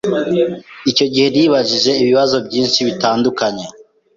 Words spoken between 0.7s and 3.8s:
icyo gihe nibajije ibibazo byinshi bitandukanye